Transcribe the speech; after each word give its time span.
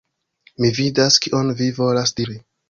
Mi 0.63 0.71
vidas, 0.77 1.19
kion 1.27 1.53
vi 1.61 1.69
volas 1.83 2.17
diri. 2.23 2.41